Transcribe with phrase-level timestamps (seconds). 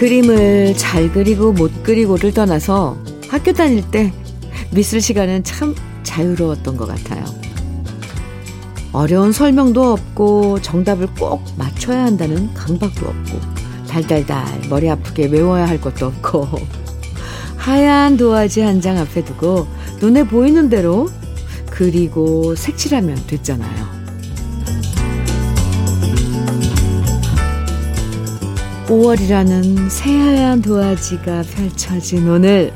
[0.00, 2.96] 그림을 잘 그리고 못 그리고를 떠나서
[3.28, 4.10] 학교 다닐 때
[4.72, 5.74] 미술 시간은 참
[6.04, 7.22] 자유로웠던 것 같아요.
[8.92, 13.40] 어려운 설명도 없고 정답을 꼭 맞춰야 한다는 강박도 없고
[13.88, 16.48] 달달달 머리 아프게 외워야 할 것도 없고
[17.58, 19.66] 하얀 도화지 한 장 앞에 두고
[20.00, 21.10] 눈에 보이는 대로
[21.68, 23.99] 그리고 색칠하면 됐잖아요.
[28.90, 32.72] 5월이라는 새하얀 도화지가 펼쳐진 오늘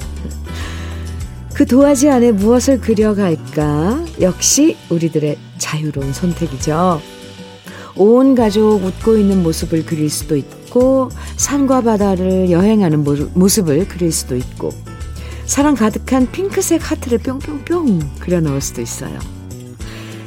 [1.53, 4.05] 그 도화지 안에 무엇을 그려갈까?
[4.21, 7.01] 역시 우리들의 자유로운 선택이죠.
[7.97, 14.71] 온 가족 웃고 있는 모습을 그릴 수도 있고, 산과 바다를 여행하는 모습을 그릴 수도 있고,
[15.47, 19.19] 사랑 가득한 핑크색 하트를 뿅뿅뿅 그려 넣을 수도 있어요.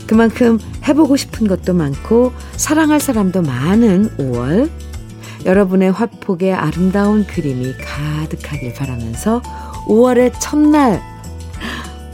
[0.06, 4.70] 그만큼 해보고 싶은 것도 많고, 사랑할 사람도 많은 5월.
[5.46, 9.42] 여러분의 화폭에 아름다운 그림이 가득하길 바라면서
[9.88, 11.02] 5월의 첫날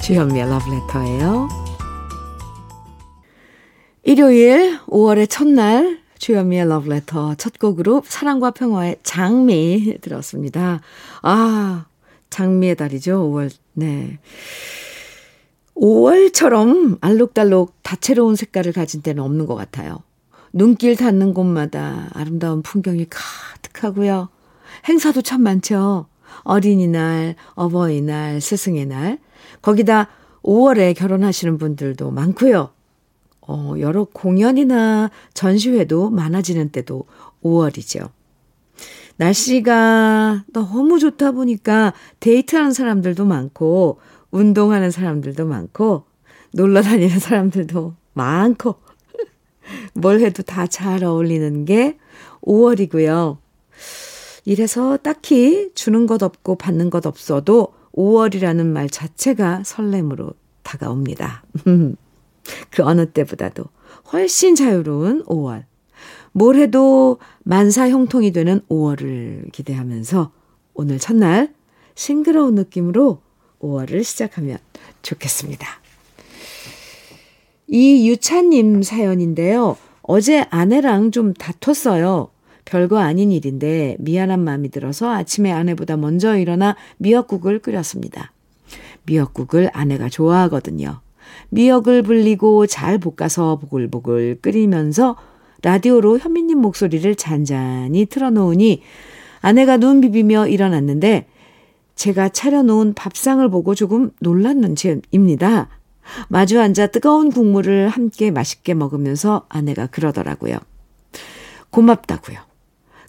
[0.02, 1.50] 주현미의 러브레터예요.
[4.04, 10.82] 일요일 5월의 첫날 주현미의 러브레터 첫 곡으로 사랑과 평화의 장미 들었습니다.
[11.22, 11.86] 아,
[12.30, 13.30] 장미의 달이죠.
[13.32, 13.52] 5월.
[13.74, 14.20] 네.
[15.76, 20.04] 5월처럼 알록달록 다채로운 색깔을 가진 때는 없는 것 같아요.
[20.54, 24.30] 눈길 닿는 곳마다 아름다운 풍경이 가득하고요.
[24.88, 26.06] 행사도 참 많죠.
[26.44, 29.18] 어린이날, 어버이날, 스승의 날.
[29.64, 30.09] 거기다
[30.44, 32.70] 5월에 결혼하시는 분들도 많고요.
[33.42, 37.06] 어, 여러 공연이나 전시회도 많아지는 때도
[37.44, 38.09] 5월이죠.
[39.18, 44.00] 날씨가 너무 좋다 보니까 데이트하는 사람들도 많고,
[44.31, 46.06] 운동하는 사람들도 많고,
[46.52, 48.75] 놀러 다니는 사람들도 많고,
[49.94, 51.98] 뭘 해도 다 잘 어울리는 게
[52.42, 53.38] 5월이고요.
[54.46, 60.32] 이래서 딱히 주는 것 없고 받는 것 없어도 5월이라는 말 자체가 설렘으로
[60.64, 61.44] 다가옵니다.
[62.72, 63.64] 그 어느 때보다도
[64.12, 65.66] 훨씬 자유로운 5월.
[66.34, 70.32] 뭘 해도 만사 형통이 되는 5월을 기대하면서
[70.74, 71.53] 오늘 첫날
[71.96, 73.22] 싱그러운 느낌으로
[73.59, 74.58] 5월을 시작하면
[75.03, 75.83] 좋겠습니다.
[77.73, 79.78] 이유찬님 사연인데요.
[80.03, 82.29] 어제 아내랑 좀 다퉜어요.
[82.66, 88.31] 별거 아닌 일인데 미안한 마음이 들어서 아침에 아내보다 먼저 일어나 미역국을 끓였습니다.
[89.07, 91.01] 미역국을 아내가 좋아하거든요.
[91.50, 95.16] 미역을 불리고 잘 볶아서 보글보글 끓이면서
[95.63, 98.84] 라디오로 현미님 목소리를 잔잔히 틀어놓으니
[99.41, 101.25] 아내가 눈 비비며 일어났는데
[101.95, 105.69] 제가 차려놓은 밥상을 보고 조금 놀랐는 지입니다.
[106.28, 110.58] 마주 앉아 뜨거운 국물을 함께 맛있게 먹으면서 아내가 그러더라고요.
[111.69, 112.40] 고맙다고요.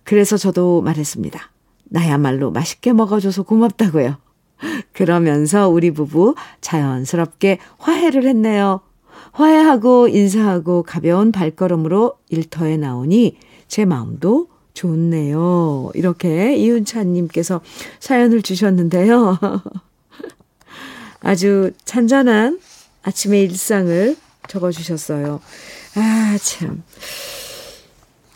[0.05, 1.51] 그래서 저도 말했습니다.
[1.85, 4.17] 나야말로 맛있게 먹어줘서 고맙다고요.
[4.93, 8.81] 그러면서 우리 부부 자연스럽게 화해를 했네요.
[9.33, 13.37] 화해하고 인사하고 가벼운 발걸음으로 일터에 나오니
[13.69, 15.91] 제 마음도 좋네요.
[15.95, 17.61] 이렇게 이윤찬님께서
[18.01, 19.39] 사연을 주셨는데요.
[21.21, 22.61] 아주 잔잔한
[23.05, 24.17] 아침의 일상을
[24.49, 25.41] 적어주셨어요.
[25.97, 26.83] 아, 참.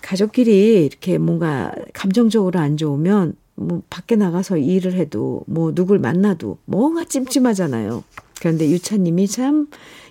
[0.02, 7.04] 가족끼리 이렇게 뭔가 감정적으로 안 좋으면 뭐 밖에 나가서 일을 해도 뭐 누굴 만나도 뭔가
[7.04, 8.04] 찜찜하잖아요.
[8.40, 9.66] 그런데 유차님이 참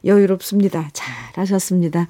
[0.05, 0.89] 여유롭습니다.
[0.93, 2.09] 잘 하셨습니다.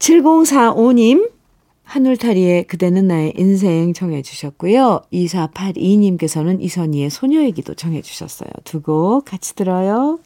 [0.00, 1.30] 7045님,
[1.84, 5.02] 하늘타리의 그대는 나의 인생 정해 주셨고요.
[5.12, 8.50] 2482님께서는 이선희의 소녀의 기도 정해 주셨어요.
[8.64, 10.18] 두 곡 같이 들어요.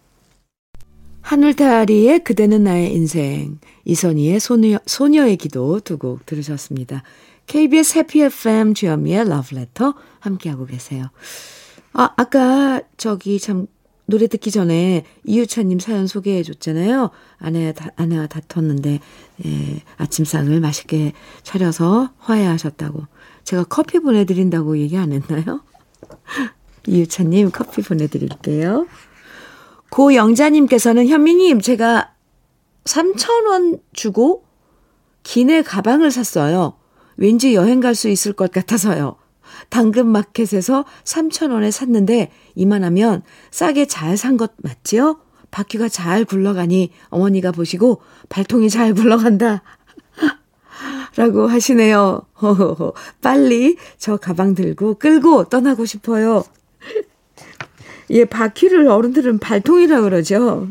[1.22, 7.02] 하늘다리의 그대는 나의 인생, 이선희의 소녀, 소녀의 기도 두 곡 들으셨습니다.
[7.46, 11.06] KBS 해피 FM 주현미의 러브레터 함께하고 계세요.
[11.92, 13.66] 아, 아까 저기 참
[14.06, 17.10] 노래 듣기 전에 이유찬님 사연 소개해 줬잖아요.
[17.38, 19.00] 아내, 아내와 다퉜는데,
[19.44, 21.12] 예, 아침상을 맛있게
[21.42, 23.04] 차려서 화해하셨다고.
[23.44, 25.60] 제가 커피 보내드린다고 얘기 안 했나요?
[26.86, 28.86] 이유찬님 커피 보내드릴게요.
[29.90, 32.12] 고영자님께서는 현미님, 제가
[32.84, 34.44] 3,000원 주고
[35.24, 36.74] 기내 가방을 샀어요.
[37.16, 39.16] 왠지 여행 갈 수 있을 것 같아서요.
[39.70, 45.18] 당근마켓에서 3,000원에 샀는데 이만하면 싸게 잘 산 것 맞지요?
[45.50, 49.62] 바퀴가 잘 굴러가니 어머니가 보시고 발통이 잘 굴러간다.
[51.16, 52.22] 라고 하시네요.
[53.22, 56.44] 빨리 저 가방 들고 끌고 떠나고 싶어요.
[58.10, 60.68] 예, 바퀴를 어른들은 발통이라 고 그러죠.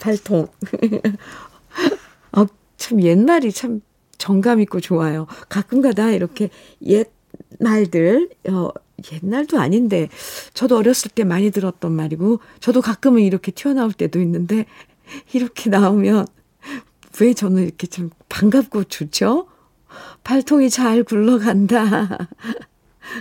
[0.00, 0.48] 발통.
[2.32, 2.46] 아,
[2.76, 3.80] 참 옛날이 참
[4.18, 5.26] 정감 있고 좋아요.
[5.48, 6.48] 가끔가다 이렇게
[6.86, 7.10] 옛
[7.58, 8.68] 말들, 어,
[9.12, 10.08] 옛날도 아닌데,
[10.54, 14.66] 저도 어렸을 때 많이 들었던 말이고, 저도 가끔은 이렇게 튀어나올 때도 있는데,
[15.32, 16.26] 이렇게 나오면,
[17.20, 19.46] 왜 저는 이렇게 좀 반갑고 좋죠?
[20.24, 22.28] 발통이 잘 굴러간다.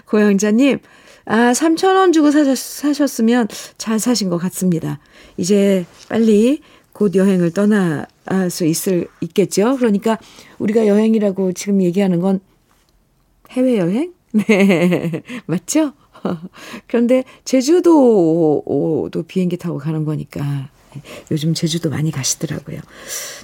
[0.05, 0.79] 고영자님,
[1.25, 3.47] 아, 3,000원 주고 사셨, 사셨으면
[3.77, 4.99] 잘 사신 것 같습니다.
[5.37, 6.61] 이제 빨리
[6.93, 8.07] 곧 여행을 떠날
[8.49, 9.77] 수 있을, 있겠죠?
[9.77, 10.17] 그러니까
[10.59, 12.39] 우리가 여행이라고 지금 얘기하는 건
[13.51, 14.13] 해외여행?
[14.33, 15.23] 네.
[15.45, 15.93] 맞죠?
[16.87, 20.69] 그런데 제주도도 비행기 타고 가는 거니까
[21.31, 22.79] 요즘 제주도 많이 가시더라고요.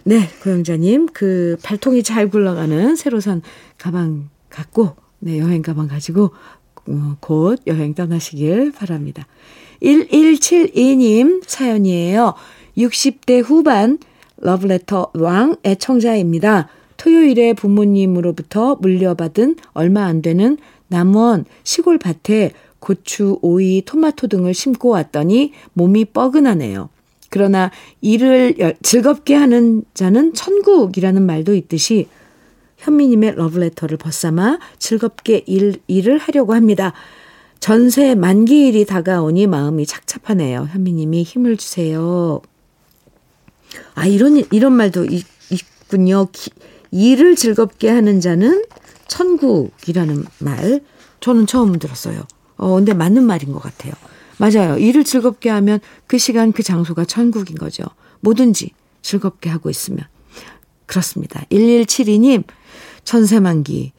[0.03, 3.41] 네, 고영자님, 그 발통이 잘 굴러가는 새로 산
[3.77, 6.31] 가방 갖고, 네, 여행 가방 가지고
[6.87, 9.27] 어, 곧 여행 떠나시길 바랍니다.
[9.81, 12.33] 1172님 사연이에요.
[12.77, 13.99] 60대 후반
[14.37, 16.69] 러브레터 왕 애청자입니다.
[17.07, 20.57] 토요일에 부모님으로부터 물려받은 얼마 안 되는
[20.89, 26.89] 남원 시골 밭에 고추, 오이, 토마토 등을 심고 왔더니 몸이 뻐근하네요.
[27.29, 27.71] 그러나
[28.01, 32.09] 일을 즐겁게 하는 자는 천국이라는 말도 있듯이
[32.75, 36.91] 현미님의 러브레터를 벗삼아 즐겁게 일, 일을 하려고 합니다.
[37.61, 40.67] 전세 만기일이 다가오니 마음이 착잡하네요.
[40.71, 42.41] 현미님이 힘을 주세요.
[43.95, 46.27] 아, 이런, 이런 말도 있, 있군요.
[46.33, 46.51] 기,
[46.91, 48.63] 일을 즐겁게 하는 자는
[49.07, 50.81] 천국이라는 말.
[51.19, 52.23] 저는 처음 들었어요.
[52.57, 53.93] 어, 근데 맞는 말인 것 같아요.
[54.37, 54.77] 맞아요.
[54.77, 57.83] 일을 즐겁게 하면 그 시간 그 장소가 천국인 거죠.
[58.21, 60.05] 뭐든지 즐겁게 하고 있으면.
[60.85, 61.43] 그렇습니다.
[61.51, 62.43] 1172님,
[63.03, 63.93] 천세만기.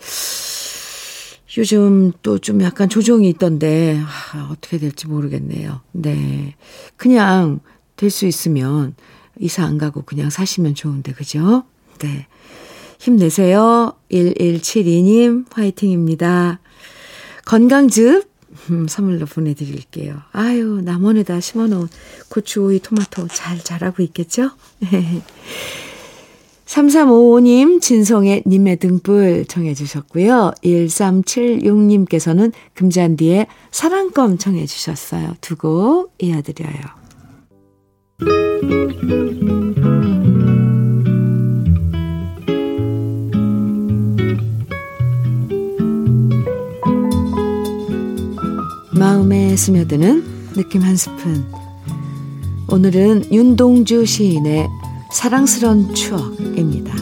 [1.56, 4.00] 요즘 또 좀 약간 조정이 있던데,
[4.32, 5.80] 아, 어떻게 될지 모르겠네요.
[5.92, 6.54] 네.
[6.96, 7.58] 그냥
[7.96, 8.94] 될 수 있으면
[9.40, 11.64] 이사 안 가고 그냥 사시면 좋은데, 그죠?
[11.98, 12.26] 네.
[12.98, 13.94] 힘내세요.
[14.10, 16.60] 1172님, 화이팅입니다.
[17.44, 18.28] 건강즙
[18.70, 20.16] 음, 선물로 보내드릴게요.
[20.32, 21.88] 아유, 남원에다 심어놓은
[22.28, 24.50] 고추, 오이, 토마토 잘 자라고 있겠죠?
[26.66, 30.52] 3355님, 진성의 님의 등불 청해주셨고요.
[30.62, 35.36] 1376님께서는 금잔디의 사랑껌 청해주셨어요.
[35.40, 36.98] 두 곡 이어드려요.
[49.48, 51.46] 마음에 스며드는 느낌 한 스푼.
[52.68, 54.68] 오늘은 윤동주 시인의
[55.10, 56.94] 사랑스런 추억입니다.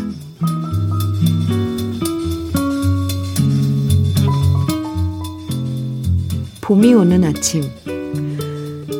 [6.60, 7.64] 봄이 오는 아침,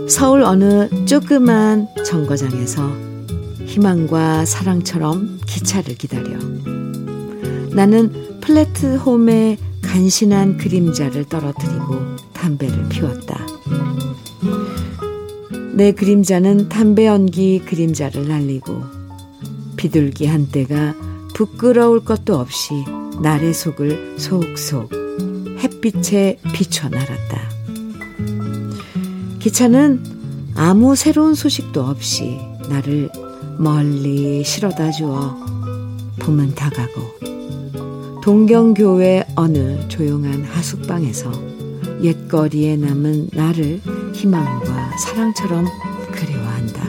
[0.08, 2.90] 서울 어느 조그만 정거장에서
[3.64, 6.37] 희망과 사랑처럼 기차를 기다려.
[7.70, 13.46] 나는 플랫홈에 간신한 그림자를 떨어뜨리고 담배를 피웠다.
[15.74, 18.82] 내 그림자는 담배 연기 그림자를 날리고
[19.76, 20.94] 비둘기 한때가
[21.34, 22.72] 부끄러울 것도 없이
[23.22, 24.90] 날의 속을 속속
[25.58, 27.50] 햇빛에 비춰 날았다.
[29.38, 30.02] 기차는
[30.54, 33.11] 아무 새로운 소식도 없이 나를
[33.58, 35.37] 멀리 실어다 주어
[36.18, 37.36] 봄은 다가고
[38.26, 41.30] 동경교회 어느 조용한 하숙방에서
[42.02, 43.80] 옛거리에 남은 나를
[44.14, 45.64] 희망과 사랑처럼
[46.11, 46.83] 그리워한다.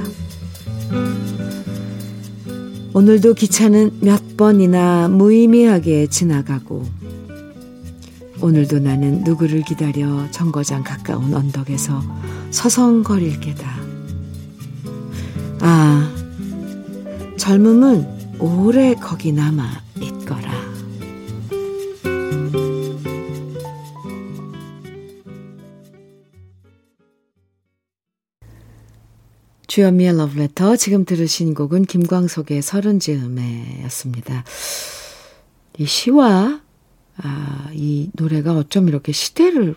[2.92, 6.84] 오늘도 기차는 몇 번이나 무의미하게 지나가고
[8.42, 12.02] 오늘도 나는 누구를 기다려 정거장 가까운 언덕에서
[12.50, 13.78] 서성거릴 게다.
[15.60, 16.12] 아,
[17.38, 18.08] 젊음은
[18.40, 20.17] 오래 거기 남아 있거
[29.78, 34.44] 주현미의 러브레터 지금 들으신 곡은 김광석의 서른 즈음에였습니다.
[35.78, 36.62] 이 시와
[37.18, 39.76] 아, 이 노래가 어쩜 이렇게 시대를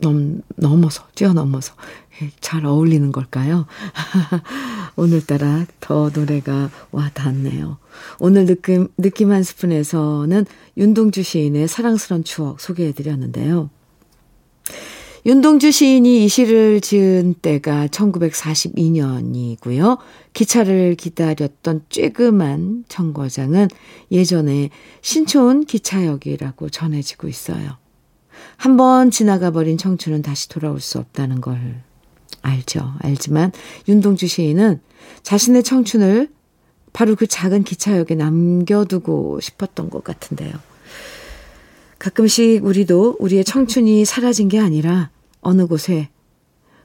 [0.00, 1.72] 넘, 넘어서 뛰어넘어서
[2.42, 3.64] 잘 어울리는 걸까요?
[4.96, 7.78] 오늘따라 더 노래가 와 닿네요.
[8.18, 10.44] 오늘 느낌 느낌 한 스푼에서는
[10.76, 13.70] 윤동주 시인의 사랑스런 추억 소개해 드렸는데요.
[15.26, 19.98] 윤동주 시인이 이 시를 지은 때가 1942년이고요.
[20.32, 23.66] 기차를 기다렸던 쬐그만 정거장은
[24.12, 24.70] 예전에
[25.02, 27.78] 신촌 기차역이라고 전해지고 있어요.
[28.56, 31.82] 한번 지나가 버린 청춘은 다시 돌아올 수 없다는 걸
[32.42, 32.92] 알죠.
[33.00, 33.50] 알지만
[33.88, 34.80] 윤동주 시인은
[35.24, 36.28] 자신의 청춘을
[36.92, 40.67] 바로 그 작은 기차역에 남겨두고 싶었던 것 같은데요.
[41.98, 46.08] 가끔씩 우리도 우리의 청춘이 사라진 게 아니라 어느 곳에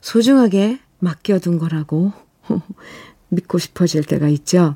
[0.02, 2.14] 소중하게 맡겨둔 거라고
[3.30, 4.76] 믿고 싶어질 때가 있죠.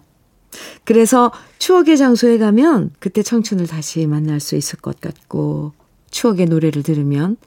[0.83, 5.73] 그래서 추억의 장소에 가면 그때 청춘을 다시 만날 수 있을 것 같고
[6.11, 7.37] 추억의 노래를 들으면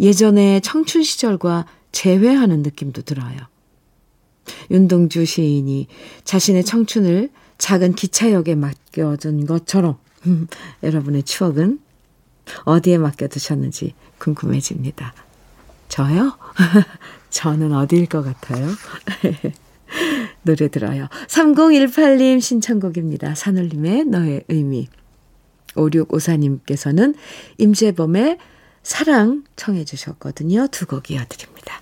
[0.00, 3.36] 예전의 청춘 시절과 재회하는 느낌도 들어요.
[4.70, 5.86] 윤동주 시인이
[6.24, 9.96] 자신의 청춘을 작은 기차역에 맡겨둔 것처럼
[10.82, 11.80] 여러분의 추억은
[12.64, 15.14] 어디에 맡겨두셨는지 궁금해집니다.
[15.88, 16.36] 저요?
[17.30, 18.68] 저는 어디일 것 같아요?
[20.42, 21.08] 노래 들어요.
[21.28, 23.34] 3018님 신청곡입니다.
[23.34, 24.88] 산울림의 너의 의미.
[25.74, 27.14] 5654님께서는
[27.58, 28.38] 임재범의
[28.82, 30.68] 사랑 청해 주셨거든요.
[30.68, 31.80] 두 곡 이어드립니다.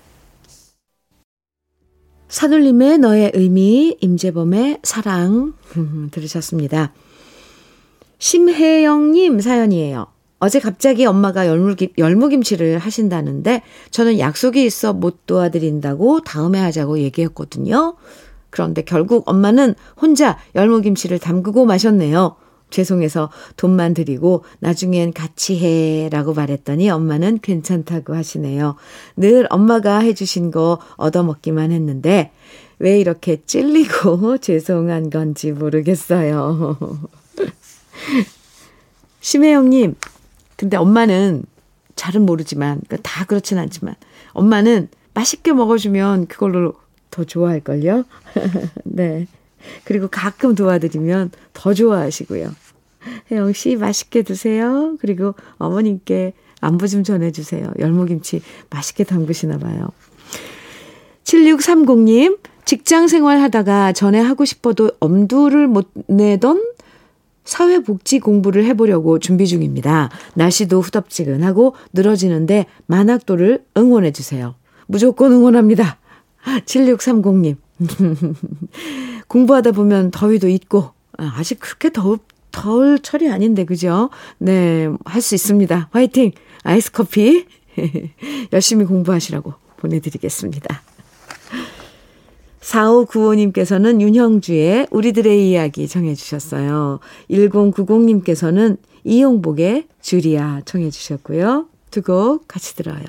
[2.29, 5.53] 산울림의 너의 의미, 임재범의 사랑
[6.13, 6.93] 들으셨습니다.
[8.19, 10.07] 심혜영님 사연이에요.
[10.43, 17.95] 어제 갑자기 엄마가 열무김, 열무김치를 하신다는데 저는 약속이 있어 못 도와드린다고 다음에 하자고 얘기했거든요.
[18.51, 22.35] 그런데 결국 엄마는 혼자 열무김치를 담그고 마셨네요.
[22.71, 28.75] 죄송해서 돈만 드리고 나중엔 같이 해 라고 말했더니 엄마는 괜찮다고 하시네요.
[29.17, 32.33] 늘 엄마가 해주신 거 얻어먹기만 했는데
[32.81, 36.79] 왜 이렇게 찔리고 죄송한 건지 모르겠어요.
[39.21, 39.95] 심혜영님,
[40.63, 41.43] 근데 엄마는
[41.97, 43.97] 잘은 모르지만, 그러니까 다 그렇진 않지만,
[44.33, 46.75] 엄마는 맛있게 먹어주면 그걸로
[47.11, 48.05] 더 좋아할걸요?
[48.85, 49.27] 네.
[49.83, 52.55] 그리고 가끔 도와드리면 더 좋아하시고요.
[53.33, 54.97] 혜영 씨 맛있게 드세요.
[55.01, 57.73] 그리고 어머님께 안부 좀 전해주세요.
[57.81, 58.41] 열무김치
[58.71, 59.89] 맛있게 담그시나 봐요.
[61.25, 66.63] 7630님, 직장 생활 하다가 전에 하고 싶어도 엄두를 못 내던
[67.45, 70.11] 사회복지 공부를 해보려고 준비 중입니다.
[70.35, 74.55] 날씨도 후덥지근하고 늘어지는데 만학도를 응원해주세요.
[74.87, 75.99] 무조건 응원합니다.
[76.67, 77.57] 7630님.
[79.29, 82.19] 공부하다 보면 더위도 있고, 아, 아직 그렇게 더,
[82.53, 84.11] 덜 철이 아닌데, 그죠?
[84.39, 85.89] 네, 할 수 있습니다.
[85.91, 86.33] 화이팅!
[86.65, 87.47] 아이스 커피
[88.53, 90.83] 열심히 공부하시라고 보내드리겠습니다.
[92.63, 97.01] 4595님께서는 윤형주의 우리들의 이야기 정해 주셨어요.
[97.31, 101.67] 1090님께서는 이용복의 주리아 청해주셨고요.
[101.91, 103.03] 두 곡 같이 들어요.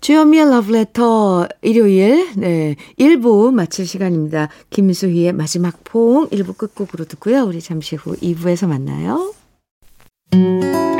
[0.00, 4.48] 주현미의 러브레터 일요일 네 1부 마칠 시간입니다.
[4.70, 7.44] 김수희의 마지막 포옹 1부 끝곡으로 듣고요.
[7.44, 9.34] 우리 잠시 후 2부에서 만나요.
[10.32, 10.99] 혼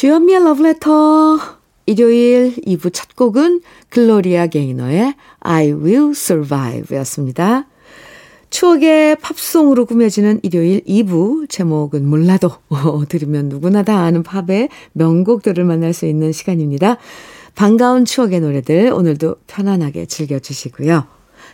[0.00, 1.38] 주현미의 Letter.
[1.84, 7.66] 일요일 2부 첫 곡은 글로리아 게이너의 I Will Survive 였습니다.
[8.48, 12.50] 추억의 팝송으로 꾸며지는 일요일 2부 제목은 몰라도
[13.10, 16.96] 들으면 누구나 다 아는 팝의 명곡들을 만날 수 있는 시간입니다.
[17.54, 21.04] 반가운 추억의 노래들 오늘도 편안하게 즐겨주시고요.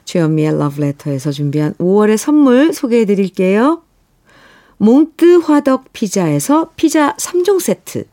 [0.05, 3.83] 주현미의 러브레터에서 준비한 5월의 선물 소개해 드릴게요.
[4.77, 8.05] 몽뜨 화덕 피자에서 피자 3종 세트,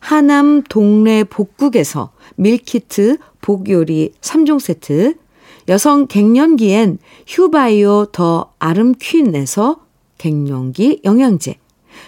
[0.00, 5.14] 하남 동래 복국에서 밀키트 복요리 3종 세트,
[5.68, 9.80] 여성 갱년기엔 휴바이오 더 아름퀸에서
[10.18, 11.58] 갱년기 영양제,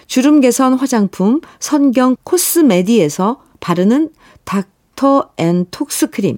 [0.07, 4.09] 주름 개선 화장품 선경 코스메디에서 바르는
[4.43, 4.67] 닥
[5.01, 6.37] 닥터 앤 톡스 크림,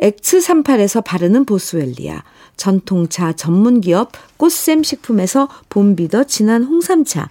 [0.00, 2.24] 엑츠38에서 바르는 보스웰리아,
[2.56, 7.30] 전통차 전문기업 꽃샘 식품에서 봄비더 진한 홍삼차,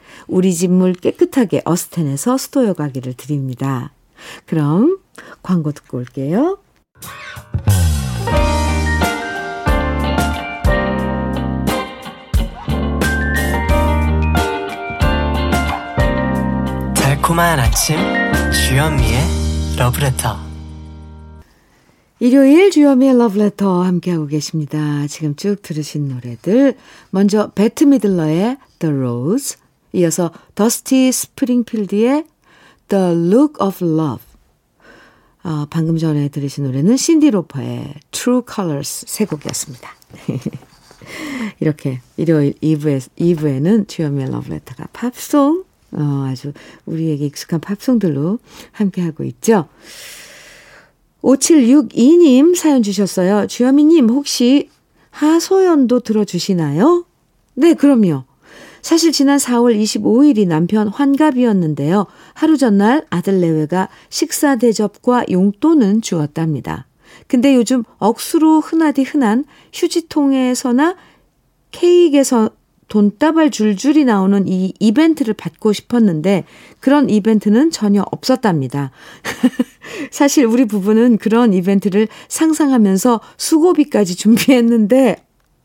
[0.27, 3.91] 우리 집 물 깨끗하게 어스텐에서 수도 여과기를 드립니다.
[4.45, 4.99] 그럼
[5.43, 6.57] 광고 듣고 올게요.
[16.95, 17.97] 달콤한 아침
[18.51, 19.19] 주현미의
[19.77, 20.37] 러브레터
[22.19, 25.07] 일요일 주현미의 러브레터 함께하고 계십니다.
[25.07, 26.75] 지금 쭉 들으신 노래들
[27.09, 29.57] 먼저 베트 미들러의 The Rose
[29.93, 32.25] 이어서 더스티 스프링필드의
[32.87, 34.31] The Look of Love
[35.43, 39.89] 어, 방금 전에 들으신 노래는 신디 로퍼의 True Colors 세 곡이었습니다.
[41.59, 46.53] 이렇게 일요일 2부에, 2부에는 주현미의 러브레터가 팝송, 어, 아주
[46.85, 48.39] 우리에게 익숙한 팝송들로
[48.71, 49.67] 함께하고 있죠.
[51.23, 53.47] 5762님 사연 주셨어요.
[53.47, 54.69] 주현미님 혹시
[55.09, 57.05] 하소연도 들어주시나요?
[57.55, 58.25] 네, 그럼요.
[58.81, 62.07] 사실 지난 4월 25일이 남편 환갑이었는데요.
[62.33, 66.87] 하루 전날 아들 내외가 식사 대접과 용돈은 주었답니다.
[67.27, 70.95] 근데 요즘 억수로 흔하디 흔한 휴지통에서나
[71.71, 72.49] 케이크에서
[72.87, 76.43] 돈다발 줄줄이 나오는 이 이벤트를 받고 싶었는데
[76.81, 78.91] 그런 이벤트는 전혀 없었답니다.
[80.11, 85.15] 사실 우리 부부는 그런 이벤트를 상상하면서 수고비까지 준비했는데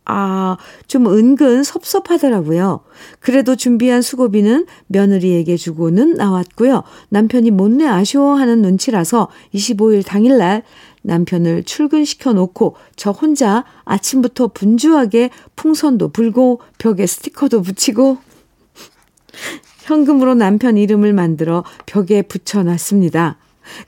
[0.07, 2.81] 아, 좀 은근 섭섭하더라고요.
[3.19, 6.85] 그래도 준비한 수고비는 며느리에게 주고는 나왔고요.
[7.09, 10.63] 남편이 못내 아쉬워하는 눈치라서 25일 당일날
[11.03, 18.19] 남편을 출근시켜 놓고 저 혼자 아침부터 분주하게 풍선도 불고 벽에 스티커도 붙이고
[19.83, 23.39] 현금으로 남편 이름을 만들어 벽에 붙여놨습니다.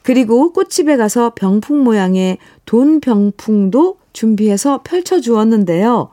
[0.03, 6.11] 그리고 꽃집에 가서 병풍 모양의 돈 병풍도 준비해서 펼쳐 주었는데요.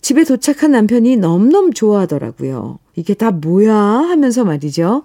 [0.00, 2.78] 집에 도착한 남편이 너무너무 좋아하더라고요.
[2.96, 3.74] 이게 다 뭐야?
[3.74, 5.04] 하면서 말이죠.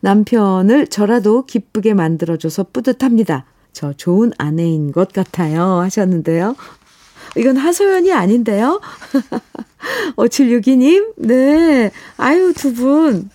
[0.00, 3.46] 남편을 저라도 기쁘게 만들어줘서 뿌듯합니다.
[3.72, 5.80] 저 좋은 아내인 것 같아요.
[5.80, 6.54] 하셨는데요.
[7.36, 8.80] 이건 하소연이 아닌데요.
[10.16, 11.90] 5762님, 네.
[12.16, 13.28] 아유, 두 분,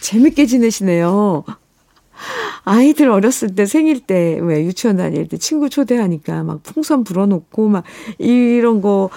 [0.00, 1.44] 재밌게 지내시네요.
[2.64, 7.84] 아이들 어렸을 때 생일 때, 왜 유치원 다닐 때 친구 초대하니까 막 풍선 불어놓고 막
[8.18, 9.10] 이런 거,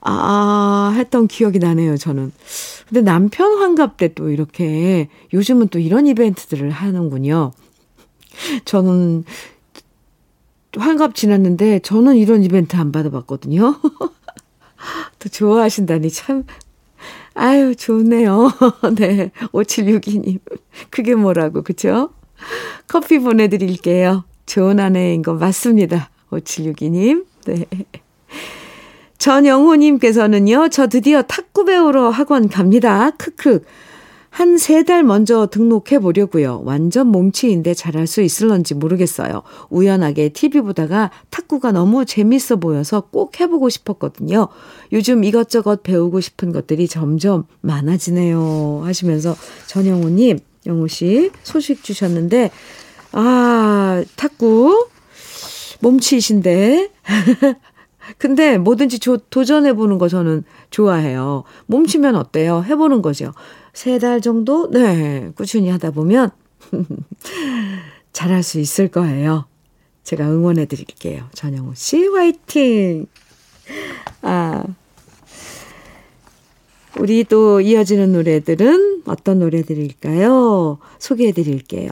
[0.00, 2.32] 아, 했던 기억이 나네요, 저는.
[2.88, 7.52] 근데 남편 환갑 때 또 이렇게 요즘은 또 이런 이벤트들을 하는군요.
[8.64, 9.24] 저는
[10.76, 13.78] 환갑 지났는데 저는 이런 이벤트 안 받아봤거든요.
[15.18, 16.44] 또 좋아하신다니 참,
[17.34, 18.50] 아유, 좋네요.
[18.96, 19.30] 네.
[19.52, 20.40] 5762님.
[20.90, 22.10] 그게 뭐라고, 그쵸?
[22.88, 24.24] 커피 보내드릴게요.
[24.46, 26.10] 좋은 아내인 거 맞습니다.
[26.30, 27.24] 5762님.
[27.46, 27.66] 네.
[29.18, 33.10] 전영호님께서는요, 저 드디어 탁구 배우러 학원 갑니다.
[33.10, 33.62] 크크.
[34.30, 36.62] 한 세 달 먼저 등록해 보려고요.
[36.64, 39.42] 완전 몸치인데 잘할 수 있을런지 모르겠어요.
[39.68, 44.48] 우연하게 TV 보다가 탁구가 너무 재밌어 보여서 꼭 해보고 싶었거든요.
[44.90, 48.80] 요즘 이것저것 배우고 싶은 것들이 점점 많아지네요.
[48.84, 52.50] 하시면서 전영호님, 영호 씨 소식 주셨는데,
[53.12, 54.88] 아, 탁구
[55.80, 56.90] 몸치이신데.
[58.18, 61.44] 근데 뭐든지 조, 도전해보는 거 저는 좋아해요.
[61.66, 62.64] 몸치면 어때요?
[62.66, 63.32] 해보는 거죠.
[63.74, 64.70] 세 달 정도?
[64.70, 65.30] 네.
[65.36, 66.30] 꾸준히 하다 보면
[68.12, 69.46] 잘할 수 있을 거예요.
[70.04, 71.28] 제가 응원해 드릴게요.
[71.34, 73.06] 전영우 씨, 화이팅!
[74.22, 74.64] 아.
[76.98, 80.78] 우리 또 이어지는 노래들은 어떤 노래들일까요?
[80.98, 81.90] 소개해 드릴게요.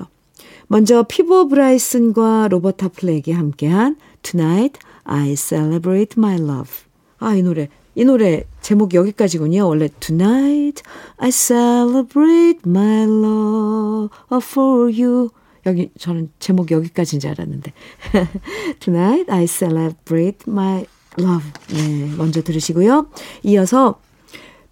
[0.66, 6.70] 먼저 피보 브라이슨과 로버타 플렉이 함께한 Tonight I Celebrate My Love.
[7.18, 7.68] 아, 이 노래.
[7.96, 9.66] 이 노래 제목 여기까지군요.
[9.66, 10.82] 원래 Tonight
[11.16, 14.10] I Celebrate My Love
[14.40, 15.30] for You.
[15.66, 17.72] 여기 저는 제목 여기까지인 줄 알았는데.
[18.78, 20.84] Tonight I Celebrate My
[21.18, 21.50] Love.
[21.72, 23.08] 네, 먼저 들으시고요.
[23.42, 23.98] 이어서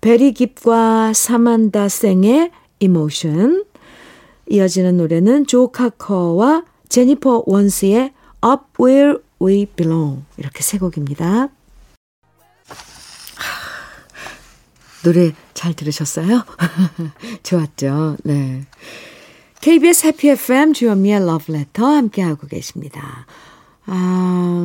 [0.00, 3.64] 베리 깁과 사만다 생의 Emotion.
[4.48, 8.12] 이어지는 노래는 조 카커와 제니퍼 원스의
[8.44, 11.48] Up Where We Belong 이렇게 세 곡입니다.
[15.04, 16.44] 노래 잘 들으셨어요?
[17.42, 18.16] 좋았죠?
[18.24, 18.64] 네.
[19.60, 23.26] KBS 해피 FM 주현미의 러브레터 함께하고 계십니다.
[23.86, 24.62] 아,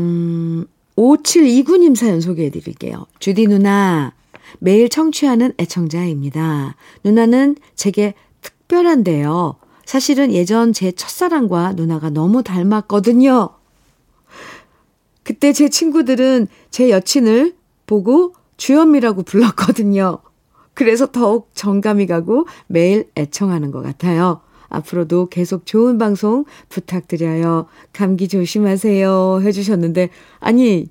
[0.96, 3.06] 5729님 사연 소개해 드릴게요.
[3.20, 4.14] 주디 누나,
[4.60, 6.76] 매일 청취하는 애청자입니다.
[7.04, 9.56] 누나는 제게 특별한데요.
[9.86, 13.50] 사실은 예전 제 첫사랑과 누나가 너무 닮았거든요.
[15.24, 20.20] 그때 제 친구들은 제 여친을 보고 주현미라고 불렀거든요.
[20.74, 24.42] 그래서 더욱 정감이 가고 매일 애청하는 것 같아요.
[24.70, 27.68] 앞으로도 계속 좋은 방송 부탁드려요.
[27.94, 29.42] 감기 조심하세요.
[29.44, 30.88] 해주셨는데, 아니,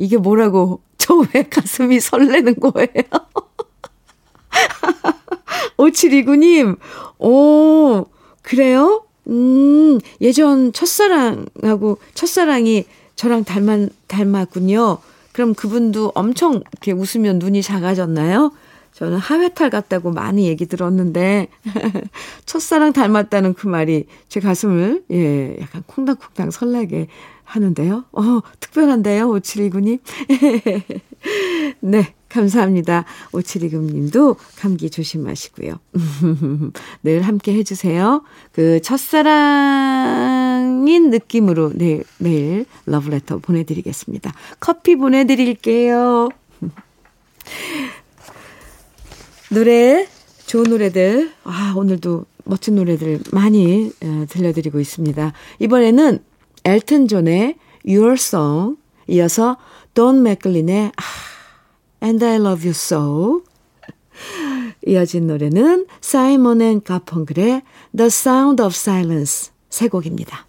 [0.00, 2.88] 이게 뭐라고, 저 왜 가슴이 설레는 거예요?
[5.76, 6.78] 5729님,
[7.18, 8.06] 오,
[8.42, 9.04] 그래요?
[9.28, 12.84] 음, 예전 첫사랑하고, 첫사랑이
[13.16, 14.98] 저랑 닮았, 닮았군요.
[15.32, 18.52] 그럼 그분도 엄청 이렇게 웃으면 눈이 작아졌나요?
[18.92, 21.48] 저는 하회탈 같다고 많이 얘기 들었는데,
[22.46, 27.08] 첫사랑 닮았다는 그 말이 제 가슴을, 예, 약간 콩닥콩닥 설레게
[27.50, 28.04] 하는데요.
[28.12, 29.98] 어, 특별한데요, 5729님.
[31.80, 33.04] 네, 감사합니다.
[33.32, 35.80] 5729님도 감기 조심하시고요.
[37.02, 38.22] 늘 함께 해주세요.
[38.52, 39.90] 그 첫사랑인
[41.10, 44.32] 느낌으로 네, 매일 러브레터 보내드리겠습니다.
[44.60, 46.28] 커피 보내드릴게요.
[49.50, 50.06] 노래,
[50.46, 55.32] 좋은 노래들, 아, 오늘도 멋진 노래들 많이 어, 들려드리고 있습니다.
[55.58, 56.29] 이번에는
[56.64, 59.56] 엘튼 존의 Your Song, 이어서
[59.94, 61.02] 돈 맥클린의 아,
[62.04, 63.42] And I Love You So,
[64.86, 67.62] 이어진 노래는 사이먼 앤 가펑글의
[67.96, 70.46] The Sound of Silence 세 곡입니다.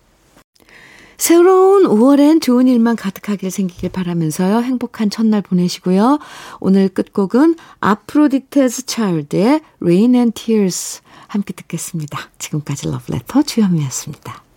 [1.18, 4.64] 새로운 5월엔 좋은 일만 가득하길 생기길 바라면서요.
[4.64, 6.18] 행복한 첫날 보내시고요.
[6.60, 12.32] 오늘 끝곡은 아프로디테스 차일드의 Rain and Tears 함께 듣겠습니다.
[12.40, 14.51] 지금까지 러브레터 주현미였습니다.